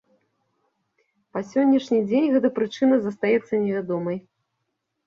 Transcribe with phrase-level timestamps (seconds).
[1.35, 4.17] Па сённяшні дзень гэта прычына застаецца невядомай.